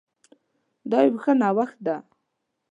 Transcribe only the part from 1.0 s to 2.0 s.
يو ښه نوښت ده